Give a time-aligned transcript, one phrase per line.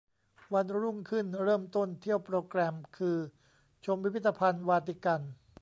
[0.53, 3.17] วันรุ่งขึ้นเริ่มต้นเที่ยวโปรแกรมคือ
[3.85, 5.21] ชม พิพิทธภัณฑ์วาติกัน